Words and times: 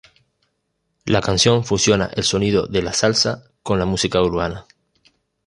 La 1.05 1.21
canción 1.21 1.63
fusiona 1.63 2.09
el 2.15 2.23
sonido 2.23 2.65
de 2.65 2.81
la 2.81 2.91
Salsa 2.91 3.43
con 3.61 3.77
la 3.77 3.85
música 3.85 4.19
urbana. 4.19 4.65